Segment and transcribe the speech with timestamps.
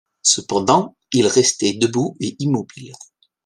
[0.23, 2.93] Cependant il restait debout et immobile.